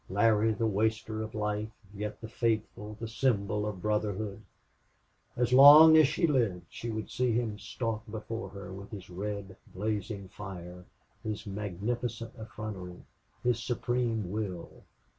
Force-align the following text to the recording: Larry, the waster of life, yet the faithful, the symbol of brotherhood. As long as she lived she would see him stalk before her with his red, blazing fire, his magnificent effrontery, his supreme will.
Larry, 0.09 0.51
the 0.51 0.65
waster 0.65 1.21
of 1.21 1.35
life, 1.35 1.69
yet 1.93 2.21
the 2.21 2.27
faithful, 2.27 2.97
the 2.99 3.07
symbol 3.07 3.67
of 3.67 3.83
brotherhood. 3.83 4.41
As 5.37 5.53
long 5.53 5.95
as 5.95 6.07
she 6.07 6.25
lived 6.25 6.65
she 6.71 6.89
would 6.89 7.11
see 7.11 7.33
him 7.33 7.59
stalk 7.59 8.01
before 8.09 8.49
her 8.49 8.73
with 8.73 8.89
his 8.89 9.11
red, 9.11 9.55
blazing 9.75 10.27
fire, 10.29 10.85
his 11.21 11.45
magnificent 11.45 12.33
effrontery, 12.35 13.03
his 13.43 13.59
supreme 13.61 14.31
will. 14.31 14.85